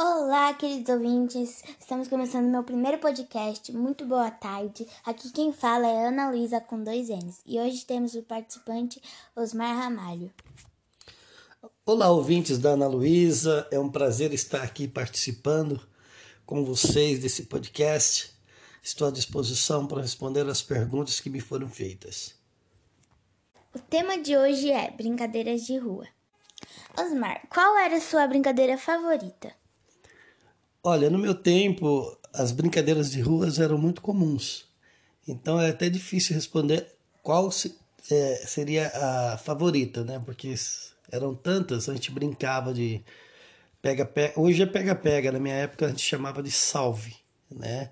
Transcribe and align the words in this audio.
Olá, 0.00 0.54
queridos 0.54 0.94
ouvintes! 0.94 1.64
Estamos 1.80 2.06
começando 2.06 2.46
meu 2.46 2.62
primeiro 2.62 2.98
podcast. 2.98 3.72
Muito 3.72 4.06
boa 4.06 4.30
tarde. 4.30 4.86
Aqui 5.04 5.28
quem 5.32 5.52
fala 5.52 5.88
é 5.88 6.06
Ana 6.06 6.30
Luísa 6.30 6.60
com 6.60 6.84
dois 6.84 7.08
N's. 7.08 7.40
E 7.44 7.58
hoje 7.58 7.84
temos 7.84 8.14
o 8.14 8.22
participante 8.22 9.02
Osmar 9.34 9.76
Ramalho. 9.76 10.32
Olá, 11.84 12.12
ouvintes 12.12 12.60
da 12.60 12.74
Ana 12.74 12.86
Luísa. 12.86 13.66
É 13.72 13.80
um 13.80 13.90
prazer 13.90 14.32
estar 14.32 14.62
aqui 14.62 14.86
participando 14.86 15.80
com 16.46 16.64
vocês 16.64 17.18
desse 17.18 17.46
podcast. 17.46 18.32
Estou 18.80 19.08
à 19.08 19.10
disposição 19.10 19.84
para 19.84 20.02
responder 20.02 20.48
as 20.48 20.62
perguntas 20.62 21.18
que 21.18 21.28
me 21.28 21.40
foram 21.40 21.68
feitas. 21.68 22.36
O 23.74 23.80
tema 23.80 24.16
de 24.16 24.36
hoje 24.36 24.70
é 24.70 24.92
brincadeiras 24.92 25.66
de 25.66 25.76
rua. 25.76 26.06
Osmar, 26.96 27.42
qual 27.52 27.76
era 27.78 27.96
a 27.96 28.00
sua 28.00 28.28
brincadeira 28.28 28.78
favorita? 28.78 29.52
Olha, 30.90 31.10
no 31.10 31.18
meu 31.18 31.34
tempo, 31.34 32.16
as 32.32 32.50
brincadeiras 32.50 33.10
de 33.10 33.20
ruas 33.20 33.58
eram 33.58 33.76
muito 33.76 34.00
comuns. 34.00 34.66
Então 35.28 35.60
é 35.60 35.68
até 35.68 35.90
difícil 35.90 36.34
responder 36.34 36.86
qual 37.22 37.50
se, 37.50 37.76
é, 38.10 38.36
seria 38.46 38.90
a 38.94 39.36
favorita, 39.36 40.02
né? 40.02 40.18
Porque 40.24 40.54
eram 41.12 41.34
tantas, 41.34 41.90
a 41.90 41.92
gente 41.92 42.10
brincava 42.10 42.72
de 42.72 43.04
pega-pega. 43.82 44.40
Hoje 44.40 44.62
é 44.62 44.66
pega-pega, 44.66 45.30
na 45.30 45.38
minha 45.38 45.56
época 45.56 45.84
a 45.84 45.88
gente 45.90 46.00
chamava 46.00 46.42
de 46.42 46.50
salve, 46.50 47.14
né? 47.50 47.90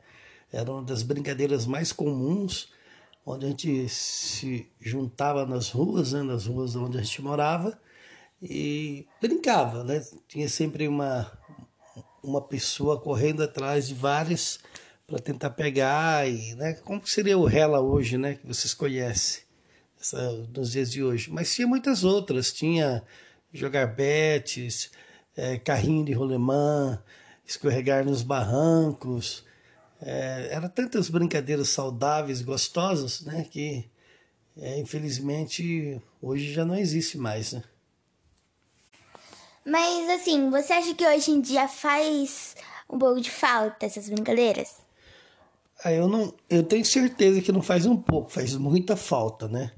Era 0.50 0.72
uma 0.72 0.82
das 0.82 1.02
brincadeiras 1.02 1.66
mais 1.66 1.92
comuns, 1.92 2.70
onde 3.26 3.44
a 3.44 3.48
gente 3.50 3.90
se 3.90 4.66
juntava 4.80 5.44
nas 5.44 5.68
ruas, 5.68 6.14
né? 6.14 6.22
nas 6.22 6.46
ruas 6.46 6.74
onde 6.74 6.96
a 6.96 7.02
gente 7.02 7.20
morava, 7.20 7.78
e 8.40 9.06
brincava, 9.20 9.84
né? 9.84 10.02
Tinha 10.26 10.48
sempre 10.48 10.88
uma, 10.88 11.30
uma 12.26 12.42
pessoa 12.42 13.00
correndo 13.00 13.42
atrás 13.42 13.88
de 13.88 13.94
várias 13.94 14.58
para 15.06 15.18
tentar 15.20 15.50
pegar 15.50 16.28
e, 16.28 16.54
né, 16.56 16.74
como 16.84 17.06
seria 17.06 17.38
o 17.38 17.44
rela 17.44 17.80
hoje, 17.80 18.18
né, 18.18 18.34
que 18.34 18.46
vocês 18.46 18.74
conhecem 18.74 19.42
essa, 20.00 20.32
nos 20.54 20.72
dias 20.72 20.90
de 20.90 21.02
hoje. 21.02 21.30
Mas 21.30 21.54
tinha 21.54 21.66
muitas 21.66 22.02
outras, 22.02 22.52
tinha 22.52 23.04
jogar 23.52 23.86
betes, 23.86 24.90
é, 25.36 25.58
carrinho 25.58 26.04
de 26.04 26.12
rolemã, 26.12 27.00
escorregar 27.46 28.04
nos 28.04 28.22
barrancos, 28.22 29.44
é, 30.02 30.48
era 30.50 30.68
tantas 30.68 31.08
brincadeiras 31.08 31.68
saudáveis, 31.68 32.42
gostosas, 32.42 33.20
né, 33.20 33.46
que 33.48 33.88
é, 34.58 34.78
infelizmente 34.80 36.02
hoje 36.20 36.52
já 36.52 36.64
não 36.64 36.74
existe 36.74 37.16
mais, 37.16 37.52
né. 37.52 37.62
Mas 39.66 40.08
assim, 40.08 40.48
você 40.48 40.72
acha 40.72 40.94
que 40.94 41.04
hoje 41.04 41.32
em 41.32 41.40
dia 41.40 41.66
faz 41.66 42.54
um 42.88 42.96
pouco 42.96 43.20
de 43.20 43.30
falta 43.30 43.84
essas 43.84 44.08
brincadeiras? 44.08 44.76
Ah, 45.84 45.92
eu 45.92 46.06
não, 46.06 46.32
eu 46.48 46.62
tenho 46.62 46.84
certeza 46.84 47.42
que 47.42 47.50
não 47.50 47.60
faz 47.60 47.84
um 47.84 47.96
pouco, 47.96 48.30
faz 48.30 48.54
muita 48.54 48.96
falta, 48.96 49.48
né? 49.48 49.72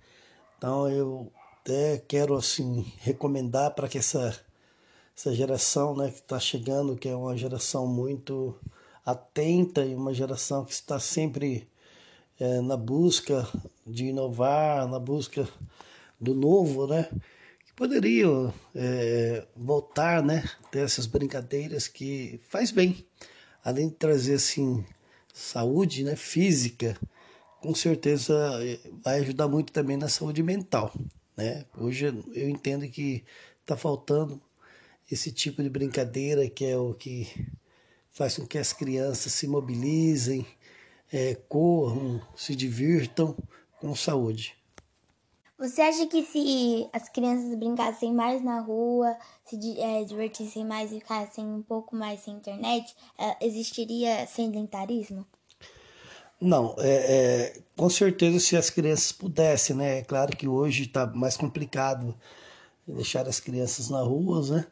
Então 0.58 0.90
eu 0.90 1.32
até 1.60 2.02
quero 2.06 2.36
assim 2.36 2.84
recomendar 2.98 3.74
para 3.74 3.88
que 3.88 3.96
essa 3.96 4.38
essa 5.16 5.34
geração, 5.34 5.96
né, 5.96 6.10
que 6.10 6.18
está 6.20 6.38
chegando, 6.38 6.94
que 6.94 7.08
é 7.08 7.16
uma 7.16 7.36
geração 7.36 7.88
muito 7.88 8.54
atenta 9.04 9.84
e 9.84 9.92
uma 9.92 10.14
geração 10.14 10.64
que 10.64 10.72
está 10.72 11.00
sempre 11.00 11.66
é, 12.38 12.60
na 12.60 12.76
busca 12.76 13.48
de 13.84 14.06
inovar, 14.06 14.86
na 14.86 15.00
busca 15.00 15.48
do 16.20 16.34
novo, 16.34 16.86
né? 16.86 17.08
Poderiam 17.78 18.52
é, 18.74 19.46
voltar, 19.54 20.20
né, 20.20 20.42
ter 20.68 20.80
essas 20.80 21.06
brincadeiras 21.06 21.86
que 21.86 22.40
faz 22.48 22.72
bem, 22.72 23.06
além 23.62 23.88
de 23.88 23.94
trazer 23.94 24.34
assim 24.34 24.84
saúde, 25.32 26.02
né, 26.02 26.16
física, 26.16 26.98
com 27.60 27.72
certeza 27.72 28.34
é, 28.64 28.80
vai 29.00 29.20
ajudar 29.20 29.46
muito 29.46 29.72
também 29.72 29.96
na 29.96 30.08
saúde 30.08 30.42
mental, 30.42 30.92
né? 31.36 31.64
Hoje 31.76 32.06
eu 32.34 32.48
entendo 32.48 32.88
que 32.88 33.22
está 33.60 33.76
faltando 33.76 34.42
esse 35.08 35.30
tipo 35.30 35.62
de 35.62 35.70
brincadeira 35.70 36.50
que 36.50 36.64
é 36.64 36.76
o 36.76 36.92
que 36.92 37.28
faz 38.10 38.36
com 38.36 38.44
que 38.46 38.58
as 38.58 38.72
crianças 38.72 39.32
se 39.32 39.46
mobilizem, 39.46 40.44
é, 41.12 41.36
corram, 41.48 42.20
se 42.34 42.56
divirtam 42.56 43.36
com 43.80 43.94
saúde. 43.94 44.57
Você 45.58 45.82
acha 45.82 46.06
que 46.06 46.22
se 46.22 46.88
as 46.92 47.08
crianças 47.08 47.52
brincassem 47.58 48.14
mais 48.14 48.44
na 48.44 48.60
rua, 48.60 49.16
se 49.44 49.58
é, 49.80 50.04
divertissem 50.04 50.64
mais 50.64 50.92
e 50.92 51.00
ficassem 51.00 51.44
um 51.44 51.62
pouco 51.62 51.96
mais 51.96 52.20
sem 52.20 52.34
internet, 52.34 52.94
é, 53.18 53.44
existiria 53.44 54.24
sedentarismo? 54.28 55.26
Não, 56.40 56.76
é, 56.78 56.88
é, 56.88 57.62
com 57.76 57.90
certeza 57.90 58.38
se 58.38 58.56
as 58.56 58.70
crianças 58.70 59.10
pudessem, 59.10 59.74
né? 59.74 59.98
É 59.98 60.02
claro 60.02 60.36
que 60.36 60.46
hoje 60.46 60.84
está 60.84 61.04
mais 61.04 61.36
complicado 61.36 62.14
deixar 62.86 63.26
as 63.26 63.40
crianças 63.40 63.90
na 63.90 64.00
rua, 64.00 64.46
né? 64.48 64.66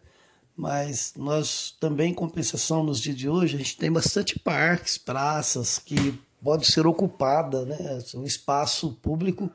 Mas 0.57 1.15
nós 1.17 1.77
também, 1.81 2.13
em 2.13 2.15
compensação, 2.15 2.85
nos 2.85 3.01
dias 3.01 3.17
de 3.17 3.29
hoje, 3.29 3.57
a 3.57 3.59
gente 3.59 3.77
tem 3.77 3.91
bastante 3.91 4.39
parques, 4.39 4.97
praças 4.97 5.81
que 5.81 6.17
pode 6.41 6.65
ser 6.67 6.87
ocupada, 6.87 7.65
né? 7.65 7.77
Um 8.15 8.23
espaço 8.23 8.93
público 9.03 9.51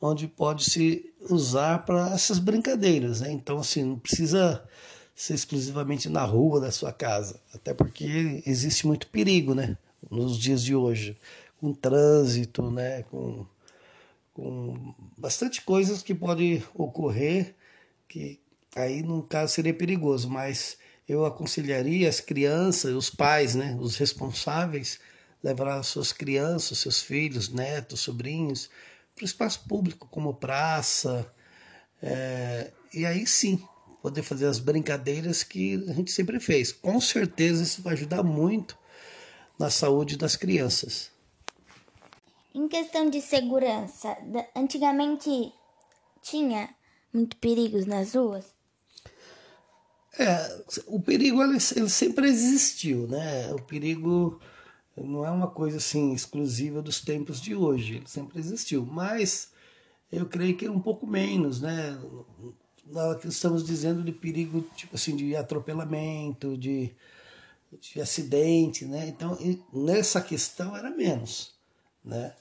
onde 0.00 0.26
pode 0.26 0.64
se 0.64 1.12
usar 1.28 1.84
para 1.84 2.12
essas 2.14 2.38
brincadeiras, 2.38 3.20
né? 3.20 3.30
Então, 3.30 3.58
assim, 3.58 3.84
não 3.84 3.98
precisa 3.98 4.64
ser 5.14 5.34
exclusivamente 5.34 6.08
na 6.08 6.24
rua 6.24 6.60
da 6.60 6.72
sua 6.72 6.92
casa, 6.92 7.40
até 7.54 7.74
porque 7.74 8.42
existe 8.46 8.86
muito 8.86 9.06
perigo, 9.08 9.54
né? 9.54 9.76
Nos 10.10 10.38
dias 10.38 10.62
de 10.62 10.74
hoje, 10.74 11.16
com 11.60 11.74
trânsito, 11.74 12.70
né? 12.70 13.02
Com, 13.04 13.44
com 14.32 14.94
bastante 15.16 15.60
coisas 15.60 16.02
que 16.02 16.14
podem 16.14 16.62
ocorrer, 16.74 17.54
que 18.08 18.40
aí 18.74 19.02
no 19.02 19.22
caso 19.22 19.52
seria 19.52 19.74
perigoso, 19.74 20.30
mas 20.30 20.78
eu 21.06 21.26
aconselharia 21.26 22.08
as 22.08 22.20
crianças, 22.20 22.94
os 22.94 23.10
pais, 23.10 23.54
né? 23.54 23.76
Os 23.78 23.96
responsáveis, 23.96 24.98
levar 25.42 25.82
suas 25.82 26.12
crianças, 26.12 26.78
seus 26.78 27.02
filhos, 27.02 27.50
netos, 27.50 28.00
sobrinhos, 28.00 28.70
para 29.20 29.24
o 29.24 29.26
espaço 29.26 29.60
público, 29.68 30.08
como 30.10 30.32
praça, 30.32 31.30
é, 32.02 32.72
e 32.92 33.04
aí 33.04 33.26
sim 33.26 33.62
poder 34.00 34.22
fazer 34.22 34.46
as 34.46 34.58
brincadeiras 34.58 35.42
que 35.42 35.74
a 35.88 35.92
gente 35.92 36.10
sempre 36.10 36.40
fez. 36.40 36.72
Com 36.72 36.98
certeza 37.00 37.62
isso 37.62 37.82
vai 37.82 37.92
ajudar 37.92 38.22
muito 38.22 38.78
na 39.58 39.68
saúde 39.68 40.16
das 40.16 40.36
crianças. 40.36 41.10
Em 42.54 42.66
questão 42.66 43.10
de 43.10 43.20
segurança, 43.20 44.16
antigamente 44.56 45.52
tinha 46.22 46.74
muito 47.12 47.36
perigos 47.36 47.84
nas 47.84 48.14
ruas? 48.14 48.46
É, 50.18 50.62
o 50.86 51.00
perigo 51.00 51.42
ele, 51.42 51.58
ele 51.76 51.88
sempre 51.88 52.26
existiu, 52.26 53.06
né? 53.06 53.52
O 53.52 53.62
perigo 53.62 54.40
não 55.04 55.24
é 55.24 55.30
uma 55.30 55.48
coisa 55.48 55.78
assim 55.78 56.12
exclusiva 56.12 56.82
dos 56.82 57.00
tempos 57.00 57.40
de 57.40 57.54
hoje, 57.54 57.96
ele 57.96 58.08
sempre 58.08 58.38
existiu, 58.38 58.84
mas 58.84 59.52
eu 60.10 60.26
creio 60.26 60.56
que 60.56 60.66
é 60.66 60.70
um 60.70 60.80
pouco 60.80 61.06
menos, 61.06 61.60
né? 61.60 61.98
Que 63.20 63.28
estamos 63.28 63.64
dizendo 63.64 64.02
de 64.02 64.12
perigo, 64.12 64.62
tipo 64.74 64.96
assim, 64.96 65.14
de 65.14 65.36
atropelamento, 65.36 66.56
de, 66.56 66.92
de 67.80 68.00
acidente, 68.00 68.84
né? 68.84 69.06
Então, 69.08 69.38
nessa 69.72 70.20
questão 70.20 70.76
era 70.76 70.90
menos, 70.90 71.54
né? 72.04 72.34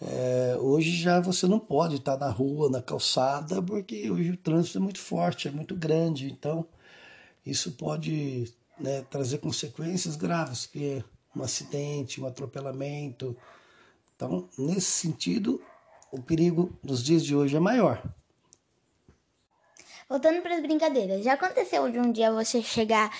É, 0.00 0.56
hoje 0.60 0.94
já 0.94 1.20
você 1.20 1.46
não 1.46 1.58
pode 1.58 1.96
estar 1.96 2.18
na 2.18 2.28
rua, 2.28 2.68
na 2.68 2.82
calçada, 2.82 3.62
porque 3.62 4.10
hoje 4.10 4.32
o 4.32 4.36
trânsito 4.36 4.78
é 4.78 4.80
muito 4.80 4.98
forte, 5.00 5.48
é 5.48 5.50
muito 5.50 5.74
grande, 5.74 6.30
então 6.30 6.66
isso 7.44 7.72
pode 7.72 8.52
né, 8.78 9.02
trazer 9.08 9.38
consequências 9.38 10.16
graves, 10.16 10.66
que 10.66 11.02
um 11.36 11.42
acidente, 11.42 12.20
um 12.20 12.26
atropelamento. 12.26 13.36
Então, 14.14 14.48
nesse 14.56 14.90
sentido, 14.90 15.62
o 16.10 16.20
perigo 16.20 16.72
dos 16.82 17.04
dias 17.04 17.24
de 17.24 17.36
hoje 17.36 17.56
é 17.56 17.60
maior. 17.60 18.02
Voltando 20.08 20.40
para 20.40 20.54
as 20.54 20.62
brincadeiras, 20.62 21.24
já 21.24 21.34
aconteceu 21.34 21.90
de 21.90 21.98
um 21.98 22.12
dia 22.12 22.32
você 22.32 22.62
chegar 22.62 23.10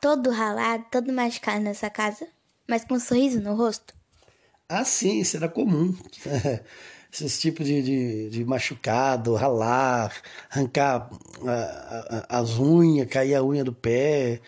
todo 0.00 0.30
ralado, 0.30 0.84
todo 0.90 1.12
machucado 1.12 1.60
nessa 1.60 1.88
casa, 1.88 2.26
mas 2.68 2.84
com 2.84 2.94
um 2.94 3.00
sorriso 3.00 3.40
no 3.40 3.54
rosto? 3.54 3.94
Ah, 4.68 4.84
sim, 4.84 5.20
isso 5.20 5.36
era 5.36 5.48
comum. 5.48 5.96
Esses 7.12 7.40
tipos 7.40 7.64
de, 7.64 7.80
de, 7.80 8.30
de, 8.30 8.44
machucado, 8.44 9.36
ralar, 9.36 10.12
arrancar 10.50 11.08
a, 11.46 12.26
a, 12.28 12.40
as 12.40 12.58
unhas, 12.58 13.08
cair 13.08 13.36
a 13.36 13.44
unha 13.44 13.62
do 13.62 13.72
pé. 13.72 14.40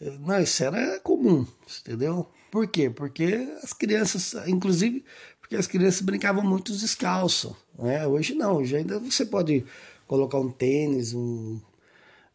Não, 0.00 0.40
isso 0.40 0.62
era 0.62 1.00
comum, 1.00 1.46
entendeu? 1.80 2.28
Por 2.50 2.66
quê? 2.66 2.90
Porque 2.90 3.48
as 3.62 3.72
crianças, 3.72 4.34
inclusive, 4.46 5.04
porque 5.40 5.56
as 5.56 5.66
crianças 5.66 6.00
brincavam 6.00 6.44
muito 6.44 6.72
descalço. 6.76 7.56
Né? 7.78 8.06
Hoje 8.06 8.34
não, 8.34 8.56
hoje 8.56 8.76
ainda 8.76 8.98
você 8.98 9.24
pode 9.24 9.64
colocar 10.06 10.38
um 10.38 10.50
tênis, 10.50 11.14
um, 11.14 11.60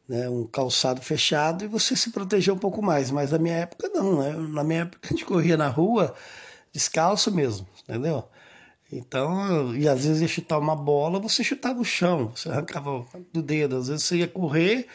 né, 0.07 0.29
um 0.29 0.45
calçado 0.45 1.01
fechado 1.01 1.63
e 1.63 1.67
você 1.67 1.95
se 1.95 2.09
proteger 2.09 2.53
um 2.53 2.57
pouco 2.57 2.81
mais. 2.81 3.11
Mas 3.11 3.31
na 3.31 3.37
minha 3.37 3.55
época 3.55 3.89
não, 3.89 4.19
né? 4.21 4.31
Na 4.31 4.63
minha 4.63 4.81
época 4.81 4.99
a 5.07 5.07
gente 5.07 5.25
corria 5.25 5.57
na 5.57 5.67
rua 5.67 6.13
descalço 6.73 7.31
mesmo, 7.31 7.67
entendeu? 7.83 8.23
Então, 8.91 9.73
e 9.75 9.87
às 9.87 10.05
vezes 10.05 10.21
ia 10.21 10.27
chutar 10.27 10.59
uma 10.59 10.75
bola, 10.75 11.19
você 11.19 11.43
chutava 11.43 11.79
o 11.79 11.85
chão, 11.85 12.31
você 12.35 12.49
arrancava 12.49 13.05
do 13.31 13.41
dedo, 13.41 13.77
às 13.77 13.87
vezes 13.87 14.03
você 14.03 14.17
ia 14.17 14.27
correr, 14.27 14.87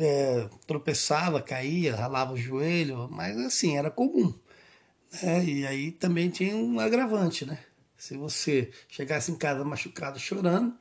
é, 0.00 0.48
tropeçava, 0.66 1.42
caía, 1.42 1.94
ralava 1.94 2.32
o 2.32 2.36
joelho, 2.36 3.08
mas 3.10 3.36
assim, 3.38 3.76
era 3.76 3.90
comum. 3.90 4.32
Né? 5.22 5.44
E 5.44 5.66
aí 5.66 5.92
também 5.92 6.30
tinha 6.30 6.54
um 6.54 6.78
agravante, 6.78 7.44
né? 7.44 7.58
Se 7.96 8.16
você 8.16 8.70
chegasse 8.88 9.32
em 9.32 9.36
casa 9.36 9.64
machucado 9.64 10.18
chorando, 10.18 10.74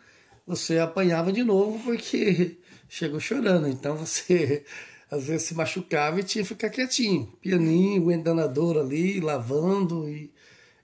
você 0.45 0.77
apanhava 0.77 1.31
de 1.31 1.43
novo 1.43 1.79
porque 1.83 2.57
chegou 2.87 3.19
chorando. 3.19 3.67
Então 3.67 3.95
você 3.95 4.63
às 5.09 5.25
vezes 5.25 5.47
se 5.47 5.55
machucava 5.55 6.19
e 6.19 6.23
tinha 6.23 6.43
que 6.43 6.49
ficar 6.49 6.69
quietinho, 6.69 7.27
pianinho, 7.41 8.01
aguentando 8.01 8.41
a 8.41 8.47
dor 8.47 8.77
ali, 8.77 9.19
lavando 9.19 10.07
e 10.07 10.31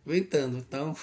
aguentando. 0.06 0.58
Então 0.58 0.96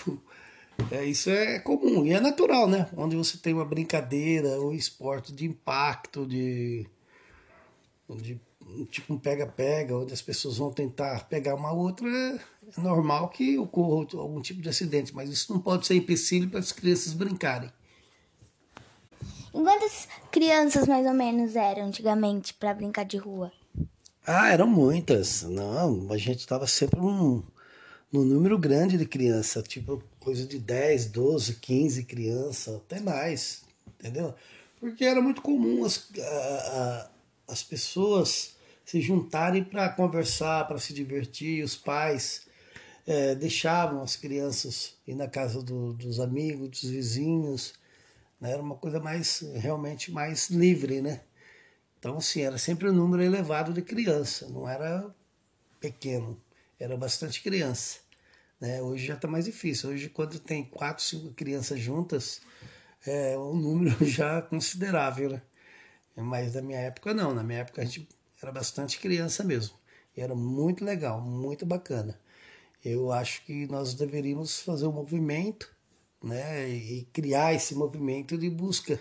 é, 0.90 1.04
isso 1.04 1.30
é 1.30 1.58
comum 1.58 2.04
e 2.04 2.12
é 2.12 2.20
natural, 2.20 2.68
né? 2.68 2.88
Onde 2.96 3.16
você 3.16 3.38
tem 3.38 3.54
uma 3.54 3.64
brincadeira 3.64 4.60
ou 4.60 4.74
esporte 4.74 5.32
de 5.32 5.46
impacto, 5.46 6.26
de, 6.26 6.86
de 8.16 8.40
tipo 8.90 9.14
um 9.14 9.18
pega-pega, 9.18 9.96
onde 9.96 10.12
as 10.12 10.22
pessoas 10.22 10.58
vão 10.58 10.72
tentar 10.72 11.26
pegar 11.28 11.54
uma 11.54 11.72
outra, 11.72 12.08
é, 12.08 12.40
é 12.76 12.80
normal 12.80 13.28
que 13.28 13.58
ocorra 13.58 14.06
algum 14.14 14.40
tipo 14.40 14.60
de 14.60 14.68
acidente, 14.68 15.14
mas 15.14 15.30
isso 15.30 15.52
não 15.52 15.60
pode 15.60 15.86
ser 15.86 15.94
empecilho 15.94 16.48
para 16.48 16.60
as 16.60 16.72
crianças 16.72 17.12
brincarem. 17.12 17.70
E 19.52 19.62
quantas 19.62 20.08
crianças 20.30 20.86
mais 20.86 21.06
ou 21.06 21.14
menos 21.14 21.56
eram 21.56 21.86
antigamente 21.86 22.54
para 22.54 22.72
brincar 22.72 23.04
de 23.04 23.16
rua? 23.16 23.52
Ah, 24.24 24.48
eram 24.52 24.68
muitas. 24.68 25.42
Não, 25.42 26.06
a 26.12 26.16
gente 26.16 26.38
estava 26.38 26.66
sempre 26.66 27.00
num, 27.00 27.42
num 28.12 28.24
número 28.24 28.56
grande 28.56 28.96
de 28.96 29.06
crianças, 29.06 29.64
tipo 29.66 30.02
coisa 30.20 30.46
de 30.46 30.58
10, 30.58 31.06
12, 31.06 31.54
15 31.56 32.04
crianças, 32.04 32.76
até 32.76 33.00
mais, 33.00 33.62
entendeu? 33.98 34.34
Porque 34.78 35.04
era 35.04 35.20
muito 35.20 35.42
comum 35.42 35.84
as, 35.84 36.08
a, 36.18 36.22
a, 36.22 37.10
as 37.52 37.62
pessoas 37.62 38.54
se 38.84 39.00
juntarem 39.00 39.64
para 39.64 39.88
conversar, 39.88 40.66
para 40.68 40.78
se 40.78 40.92
divertir, 40.92 41.64
os 41.64 41.76
pais 41.76 42.46
é, 43.06 43.34
deixavam 43.34 44.02
as 44.02 44.16
crianças 44.16 44.94
ir 45.06 45.14
na 45.14 45.28
casa 45.28 45.62
do, 45.62 45.92
dos 45.92 46.20
amigos, 46.20 46.68
dos 46.68 46.90
vizinhos, 46.90 47.74
né? 48.40 48.52
Era 48.52 48.62
uma 48.62 48.76
coisa 48.76 48.98
mais, 48.98 49.40
realmente 49.54 50.10
mais 50.10 50.48
livre, 50.48 51.00
né? 51.00 51.20
Então, 51.98 52.16
assim, 52.16 52.40
era 52.40 52.56
sempre 52.56 52.88
um 52.88 52.92
número 52.92 53.22
elevado 53.22 53.72
de 53.72 53.82
criança, 53.82 54.48
não 54.48 54.68
era 54.68 55.14
pequeno, 55.78 56.40
era 56.78 56.96
bastante 56.96 57.42
criança. 57.42 57.98
Né? 58.60 58.82
Hoje 58.82 59.06
já 59.06 59.14
está 59.14 59.26
mais 59.26 59.46
difícil. 59.46 59.90
Hoje, 59.90 60.08
quando 60.08 60.38
tem 60.38 60.64
quatro, 60.64 61.02
cinco 61.02 61.32
crianças 61.32 61.80
juntas, 61.80 62.42
é 63.06 63.36
um 63.38 63.54
número 63.54 63.96
já 64.04 64.42
considerável, 64.42 65.30
né? 65.30 65.42
Mas 66.16 66.54
na 66.54 66.62
minha 66.62 66.78
época, 66.78 67.14
não. 67.14 67.34
Na 67.34 67.42
minha 67.42 67.60
época, 67.60 67.82
a 67.82 67.84
gente 67.84 68.08
era 68.42 68.52
bastante 68.52 68.98
criança 68.98 69.42
mesmo. 69.42 69.76
E 70.16 70.20
era 70.20 70.34
muito 70.34 70.84
legal, 70.84 71.20
muito 71.20 71.64
bacana. 71.64 72.18
Eu 72.84 73.12
acho 73.12 73.44
que 73.44 73.66
nós 73.66 73.94
deveríamos 73.94 74.60
fazer 74.60 74.86
um 74.86 74.92
movimento 74.92 75.70
né, 76.22 76.68
e 76.68 77.04
criar 77.12 77.54
esse 77.54 77.74
movimento 77.74 78.36
de 78.38 78.48
busca 78.50 78.98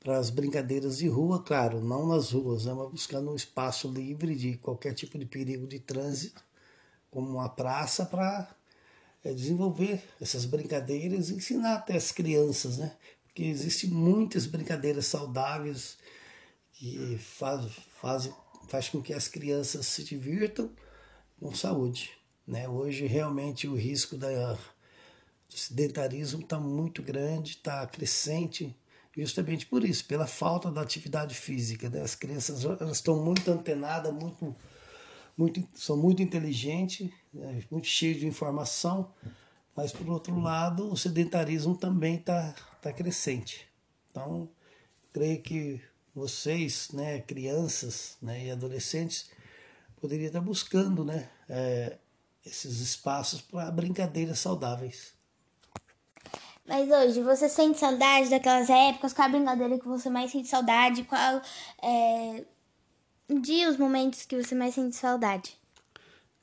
para 0.00 0.18
as 0.18 0.30
brincadeiras 0.30 0.98
de 0.98 1.08
rua, 1.08 1.42
claro, 1.42 1.80
não 1.80 2.06
nas 2.06 2.30
ruas, 2.32 2.64
né, 2.64 2.72
mas 2.72 2.90
buscando 2.90 3.30
um 3.30 3.34
espaço 3.34 3.88
livre 3.92 4.34
de 4.34 4.56
qualquer 4.56 4.94
tipo 4.94 5.18
de 5.18 5.26
perigo 5.26 5.66
de 5.66 5.80
trânsito, 5.80 6.42
como 7.10 7.28
uma 7.30 7.48
praça, 7.48 8.06
para 8.06 8.48
é, 9.28 9.34
desenvolver 9.34 10.02
essas 10.20 10.44
brincadeiras 10.44 11.30
e 11.30 11.34
ensinar 11.34 11.74
até 11.74 11.96
as 11.96 12.10
crianças, 12.10 12.78
né? 12.78 12.96
Porque 13.24 13.42
existem 13.44 13.90
muitas 13.90 14.46
brincadeiras 14.46 15.06
saudáveis 15.06 15.96
que 16.72 17.18
faz, 17.18 17.72
faz, 18.00 18.30
faz 18.68 18.88
com 18.88 19.02
que 19.02 19.12
as 19.12 19.28
crianças 19.28 19.86
se 19.86 20.04
divirtam 20.04 20.70
com 21.38 21.54
saúde. 21.54 22.12
Né? 22.46 22.68
Hoje, 22.68 23.06
realmente, 23.06 23.68
o 23.68 23.74
risco 23.74 24.16
da 24.16 24.58
o 25.52 25.56
sedentarismo 25.56 26.40
está 26.40 26.58
muito 26.58 27.02
grande, 27.02 27.52
está 27.52 27.86
crescente, 27.86 28.76
justamente 29.16 29.66
por 29.66 29.82
isso, 29.82 30.04
pela 30.04 30.26
falta 30.26 30.70
da 30.70 30.82
atividade 30.82 31.34
física. 31.34 31.88
Né? 31.88 32.02
As 32.02 32.14
crianças 32.14 32.64
elas 32.64 32.98
estão 32.98 33.24
muito 33.24 33.50
antenadas, 33.50 34.12
muito, 34.12 34.54
muito, 35.36 35.66
são 35.74 35.96
muito 35.96 36.22
inteligentes, 36.22 37.10
né? 37.38 37.62
muito 37.70 37.86
cheias 37.86 38.18
de 38.18 38.26
informação, 38.26 39.12
mas 39.74 39.92
por 39.92 40.08
outro 40.08 40.38
lado, 40.40 40.90
o 40.90 40.96
sedentarismo 40.96 41.76
também 41.76 42.16
está 42.16 42.54
tá 42.82 42.92
crescente. 42.92 43.68
Então, 44.10 44.48
creio 45.12 45.40
que 45.40 45.80
vocês, 46.14 46.90
né, 46.92 47.20
crianças 47.20 48.16
né, 48.20 48.46
e 48.46 48.50
adolescentes, 48.50 49.30
poderiam 50.00 50.26
estar 50.26 50.40
buscando 50.40 51.04
né, 51.04 51.28
é, 51.48 51.96
esses 52.44 52.80
espaços 52.80 53.40
para 53.40 53.70
brincadeiras 53.70 54.38
saudáveis. 54.38 55.12
Mas 56.66 56.90
hoje, 56.90 57.22
você 57.22 57.48
sente 57.48 57.78
saudade 57.78 58.28
daquelas 58.28 58.68
épocas? 58.68 59.14
Qual 59.14 59.26
a 59.26 59.30
brincadeira 59.30 59.78
que 59.78 59.88
você 59.88 60.10
mais 60.10 60.30
sente 60.30 60.48
saudade? 60.48 61.02
Qual 61.04 61.40
é, 61.82 62.44
um 63.28 63.40
dia 63.40 63.70
os 63.70 63.78
momentos 63.78 64.26
que 64.26 64.36
você 64.36 64.54
mais 64.54 64.74
sente 64.74 64.94
saudade? 64.94 65.57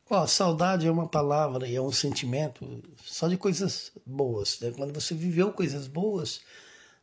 Ó, 0.07 0.28
saudade 0.28 0.86
é 0.86 0.92
uma 0.92 1.07
palavra 1.07 1.68
e 1.68 1.75
é 1.75 1.81
um 1.81 1.92
sentimento 1.92 2.84
só 3.04 3.28
de 3.28 3.38
coisas 3.38 3.92
boas. 4.06 4.60
Né? 4.60 4.72
Quando 4.72 4.94
você 4.94 5.16
viveu 5.16 5.52
coisas 5.52 5.88
boas 5.88 6.42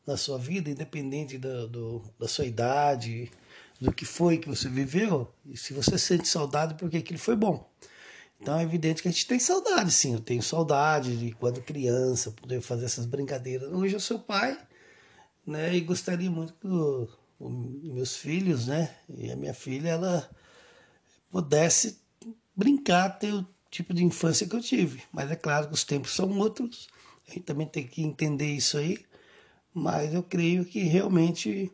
na 0.06 0.16
sua 0.16 0.38
vida, 0.38 0.70
independente 0.70 1.36
do, 1.36 1.68
do, 1.68 2.02
da 2.18 2.28
sua 2.28 2.44
idade, 2.44 3.28
do 3.80 3.92
que 3.92 4.04
foi 4.04 4.38
que 4.38 4.48
você 4.48 4.68
viveu, 4.68 5.28
e 5.44 5.56
se 5.56 5.72
você 5.72 5.98
sente 5.98 6.28
saudade, 6.28 6.74
porque 6.74 6.98
aquilo 6.98 7.18
foi 7.18 7.34
bom. 7.34 7.68
Então 8.40 8.56
é 8.58 8.62
evidente 8.62 9.02
que 9.02 9.08
a 9.08 9.10
gente 9.10 9.26
tem 9.26 9.38
saudade, 9.38 9.90
sim. 9.90 10.14
Eu 10.14 10.20
tenho 10.20 10.42
saudade 10.42 11.16
de 11.16 11.32
quando 11.32 11.60
criança, 11.60 12.30
poder 12.30 12.60
fazer 12.60 12.84
essas 12.84 13.06
brincadeiras. 13.06 13.72
Hoje 13.72 13.94
eu 13.94 14.00
sou 14.00 14.20
pai, 14.20 14.56
né? 15.44 15.74
E 15.74 15.80
gostaria 15.80 16.30
muito 16.30 16.52
que 16.54 16.68
os 16.68 17.92
meus 17.92 18.16
filhos, 18.16 18.68
né? 18.68 18.94
E 19.08 19.30
a 19.30 19.36
minha 19.36 19.54
filha, 19.54 19.90
ela 19.90 20.30
pudesse 21.30 22.01
brincar, 22.54 23.18
ter 23.18 23.32
o 23.32 23.46
tipo 23.70 23.94
de 23.94 24.04
infância 24.04 24.46
que 24.46 24.54
eu 24.54 24.60
tive. 24.60 25.02
Mas 25.12 25.30
é 25.30 25.36
claro 25.36 25.68
que 25.68 25.74
os 25.74 25.84
tempos 25.84 26.12
são 26.12 26.38
outros. 26.38 26.88
A 27.26 27.30
gente 27.32 27.44
também 27.44 27.66
tem 27.66 27.86
que 27.86 28.02
entender 28.02 28.52
isso 28.52 28.76
aí. 28.78 29.04
Mas 29.74 30.12
eu 30.12 30.22
creio 30.22 30.64
que 30.64 30.80
realmente, 30.80 31.72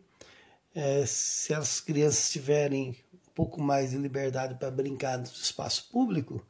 é, 0.75 1.05
se 1.07 1.53
as 1.53 1.81
crianças 1.81 2.31
tiverem 2.31 2.97
um 3.13 3.31
pouco 3.35 3.61
mais 3.61 3.91
de 3.91 3.99
liberdade 3.99 4.55
para 4.55 4.71
brincar 4.71 5.19
no 5.19 5.25
espaço 5.25 5.89
público, 5.91 6.45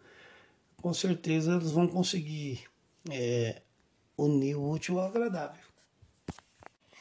com 0.82 0.92
certeza 0.92 1.54
eles 1.54 1.70
vão 1.70 1.88
conseguir 1.88 2.64
é, 3.10 3.62
unir 4.16 4.56
o 4.56 4.70
útil 4.70 4.98
ao 4.98 5.06
agradável. 5.06 5.68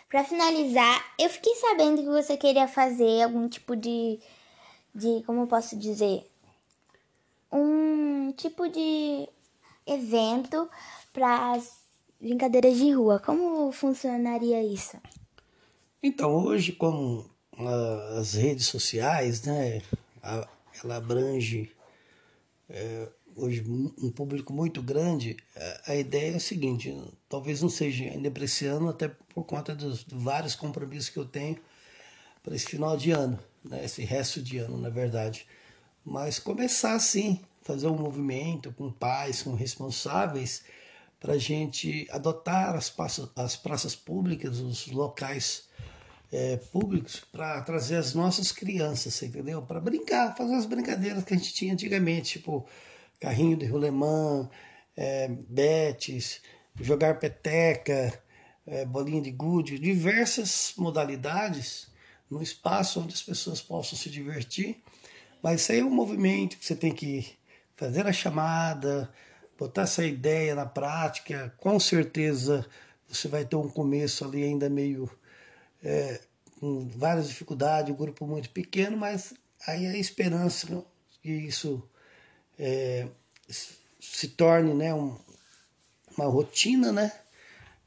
Para 0.09 0.23
finalizar, 0.23 1.13
eu 1.19 1.29
fiquei 1.29 1.53
sabendo 1.55 2.01
que 2.01 2.07
você 2.07 2.37
queria 2.37 2.67
fazer 2.67 3.23
algum 3.23 3.49
tipo 3.49 3.75
de, 3.75 4.19
de, 4.95 5.21
como 5.25 5.41
eu 5.41 5.47
posso 5.47 5.77
dizer, 5.77 6.25
um 7.57 8.31
tipo 8.31 8.67
de 8.69 9.27
evento 9.85 10.69
para 11.13 11.53
as 11.53 11.77
brincadeiras 12.19 12.77
de 12.77 12.91
rua. 12.91 13.19
Como 13.19 13.71
funcionaria 13.71 14.63
isso? 14.63 14.97
Então, 16.01 16.31
hoje, 16.45 16.71
como 16.71 17.29
uh, 17.57 18.19
as 18.19 18.33
redes 18.33 18.67
sociais, 18.67 19.43
né, 19.43 19.81
ela 20.83 20.97
abrange 20.97 21.71
é, 22.69 23.07
hoje 23.35 23.63
um 23.67 24.11
público 24.11 24.51
muito 24.51 24.81
grande, 24.81 25.37
a 25.85 25.95
ideia 25.95 26.33
é 26.33 26.35
a 26.35 26.39
seguinte, 26.39 26.95
talvez 27.29 27.61
não 27.61 27.69
seja 27.69 28.03
ainda 28.05 28.31
para 28.31 28.43
esse 28.43 28.65
ano, 28.65 28.89
até 28.89 29.07
por 29.07 29.43
conta 29.43 29.75
dos 29.75 30.03
vários 30.09 30.55
compromissos 30.55 31.09
que 31.09 31.17
eu 31.17 31.25
tenho 31.25 31.57
para 32.43 32.55
esse 32.55 32.65
final 32.65 32.97
de 32.97 33.11
ano, 33.11 33.39
né, 33.63 33.85
esse 33.85 34.03
resto 34.03 34.41
de 34.41 34.57
ano, 34.57 34.77
na 34.77 34.89
verdade. 34.89 35.47
Mas 36.09 36.39
começar 36.39 36.93
assim, 36.93 37.41
fazer 37.63 37.87
um 37.87 37.97
movimento 37.97 38.71
com 38.71 38.89
pais, 38.89 39.43
com 39.43 39.53
responsáveis, 39.53 40.63
para 41.19 41.33
a 41.33 41.37
gente 41.37 42.07
adotar 42.09 42.73
as 42.75 42.89
praças, 42.89 43.29
as 43.35 43.57
praças 43.57 43.93
públicas, 43.93 44.57
os 44.59 44.87
locais 44.87 45.67
é, 46.31 46.55
públicos, 46.55 47.19
para 47.29 47.61
trazer 47.61 47.97
as 47.97 48.13
nossas 48.13 48.53
crianças, 48.53 49.21
entendeu? 49.21 49.61
Para 49.61 49.81
brincar, 49.81 50.33
fazer 50.37 50.55
as 50.55 50.65
brincadeiras 50.65 51.25
que 51.25 51.33
a 51.33 51.37
gente 51.37 51.53
tinha 51.53 51.73
antigamente, 51.73 52.39
tipo 52.39 52.65
carrinho 53.19 53.57
de 53.57 53.65
rolemã, 53.65 54.49
é, 54.95 55.27
betes, 55.27 56.39
jogar 56.79 57.19
peteca, 57.19 58.17
é, 58.65 58.85
bolinha 58.85 59.21
de 59.21 59.31
gude, 59.31 59.77
diversas 59.77 60.73
modalidades 60.77 61.89
num 62.31 62.41
espaço 62.41 63.01
onde 63.01 63.13
as 63.13 63.21
pessoas 63.21 63.61
possam 63.61 63.99
se 63.99 64.09
divertir. 64.09 64.81
Mas 65.41 65.61
isso 65.61 65.71
aí 65.71 65.79
é 65.79 65.85
um 65.85 65.89
movimento 65.89 66.57
que 66.57 66.65
você 66.65 66.75
tem 66.75 66.93
que 66.93 67.37
fazer 67.75 68.07
a 68.07 68.13
chamada, 68.13 69.11
botar 69.57 69.83
essa 69.83 70.05
ideia 70.05 70.55
na 70.55 70.65
prática. 70.65 71.53
Com 71.57 71.79
certeza 71.79 72.65
você 73.07 73.27
vai 73.27 73.45
ter 73.45 73.55
um 73.55 73.69
começo 73.69 74.25
ali 74.25 74.43
ainda 74.43 74.69
meio 74.69 75.09
é, 75.83 76.19
com 76.59 76.87
várias 76.89 77.27
dificuldades, 77.27 77.93
um 77.93 77.97
grupo 77.97 78.25
muito 78.25 78.49
pequeno, 78.49 78.97
mas 78.97 79.33
aí 79.65 79.85
a 79.85 79.97
esperança 79.97 80.83
que 81.21 81.31
isso 81.31 81.87
é, 82.57 83.07
se 83.99 84.29
torne 84.29 84.73
né, 84.73 84.93
um, 84.93 85.17
uma 86.17 86.25
rotina, 86.25 86.91
né? 86.91 87.11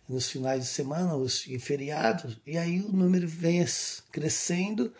Nos 0.08 0.28
finais 0.28 0.64
de 0.64 0.68
semana, 0.68 1.14
os 1.14 1.42
feriados, 1.60 2.36
e 2.44 2.58
aí 2.58 2.80
o 2.80 2.90
número 2.90 3.28
vem 3.28 3.64
crescendo 4.10 4.92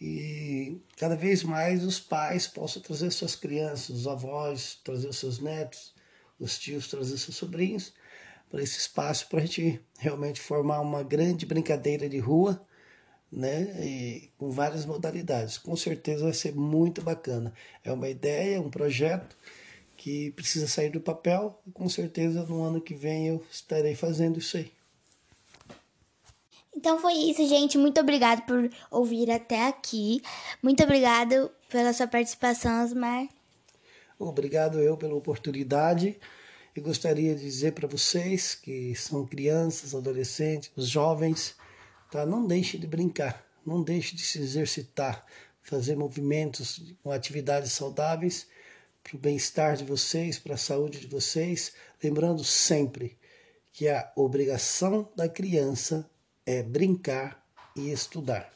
e 0.00 0.80
cada 0.96 1.16
vez 1.16 1.42
mais 1.42 1.84
os 1.84 1.98
pais 1.98 2.46
possam 2.46 2.80
trazer 2.80 3.10
suas 3.10 3.34
crianças, 3.34 3.90
os 3.90 4.06
avós 4.06 4.78
trazer 4.84 5.12
seus 5.12 5.40
netos, 5.40 5.92
os 6.38 6.58
tios 6.58 6.88
trazer 6.88 7.18
seus 7.18 7.36
sobrinhos 7.36 7.92
para 8.50 8.62
esse 8.62 8.78
espaço 8.78 9.28
para 9.28 9.40
a 9.40 9.44
gente 9.44 9.80
realmente 9.98 10.40
formar 10.40 10.80
uma 10.80 11.02
grande 11.02 11.44
brincadeira 11.44 12.08
de 12.08 12.18
rua, 12.18 12.60
né? 13.30 13.84
E 13.84 14.30
com 14.38 14.50
várias 14.50 14.86
modalidades. 14.86 15.58
Com 15.58 15.76
certeza 15.76 16.24
vai 16.24 16.32
ser 16.32 16.54
muito 16.54 17.02
bacana. 17.02 17.52
É 17.84 17.92
uma 17.92 18.08
ideia, 18.08 18.60
um 18.60 18.70
projeto 18.70 19.36
que 19.96 20.30
precisa 20.32 20.68
sair 20.68 20.90
do 20.90 21.00
papel 21.00 21.60
e 21.66 21.72
com 21.72 21.88
certeza 21.88 22.44
no 22.44 22.62
ano 22.62 22.80
que 22.80 22.94
vem 22.94 23.28
eu 23.28 23.44
estarei 23.50 23.94
fazendo 23.94 24.38
isso 24.38 24.56
aí. 24.56 24.77
Então 26.78 26.96
foi 26.96 27.14
isso, 27.14 27.44
gente. 27.48 27.76
Muito 27.76 28.00
obrigado 28.00 28.46
por 28.46 28.70
ouvir 28.88 29.32
até 29.32 29.66
aqui. 29.66 30.22
Muito 30.62 30.80
obrigado 30.84 31.50
pela 31.68 31.92
sua 31.92 32.06
participação, 32.06 32.84
Osmar. 32.84 33.28
Obrigado 34.16 34.78
eu 34.78 34.96
pela 34.96 35.16
oportunidade 35.16 36.16
e 36.76 36.80
gostaria 36.80 37.34
de 37.34 37.42
dizer 37.42 37.72
para 37.72 37.88
vocês 37.88 38.54
que 38.54 38.94
são 38.94 39.26
crianças, 39.26 39.92
adolescentes, 39.92 40.70
jovens, 40.76 41.56
tá? 42.12 42.24
Não 42.24 42.46
deixe 42.46 42.78
de 42.78 42.86
brincar, 42.86 43.44
não 43.66 43.82
deixe 43.82 44.14
de 44.14 44.22
se 44.22 44.38
exercitar, 44.38 45.26
fazer 45.60 45.96
movimentos 45.96 46.94
com 47.02 47.10
atividades 47.10 47.72
saudáveis 47.72 48.46
para 49.02 49.16
o 49.16 49.18
bem-estar 49.18 49.76
de 49.76 49.82
vocês, 49.82 50.38
para 50.38 50.54
a 50.54 50.58
saúde 50.58 51.00
de 51.00 51.08
vocês, 51.08 51.72
lembrando 52.00 52.44
sempre 52.44 53.18
que 53.72 53.88
a 53.88 54.12
obrigação 54.14 55.08
da 55.16 55.28
criança 55.28 56.08
é 56.48 56.62
brincar 56.62 57.46
e 57.76 57.92
estudar 57.92 58.50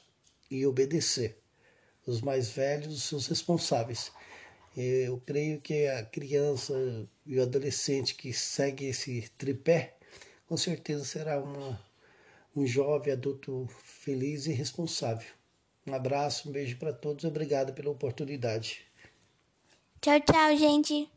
e 0.50 0.64
obedecer 0.66 1.36
os 2.06 2.22
mais 2.22 2.48
velhos, 2.48 2.94
os 2.94 3.02
seus 3.02 3.26
responsáveis. 3.26 4.10
Eu 4.74 5.20
creio 5.26 5.60
que 5.60 5.86
a 5.88 6.02
criança 6.02 6.72
e 7.26 7.38
o 7.38 7.42
adolescente 7.42 8.14
que 8.14 8.32
segue 8.32 8.86
esse 8.86 9.28
tripé, 9.36 9.94
com 10.46 10.56
certeza 10.56 11.04
será 11.04 11.38
uma, 11.38 11.78
um 12.56 12.66
jovem 12.66 13.12
adulto 13.12 13.68
feliz 13.84 14.46
e 14.46 14.52
responsável. 14.52 15.28
Um 15.86 15.92
abraço, 15.92 16.48
um 16.48 16.52
beijo 16.52 16.78
para 16.78 16.94
todos, 16.94 17.26
obrigado 17.26 17.74
pela 17.74 17.90
oportunidade. 17.90 18.86
Tchau, 20.00 20.18
tchau, 20.18 20.56
gente. 20.56 21.10